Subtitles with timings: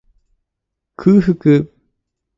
[0.97, 1.67] 空腹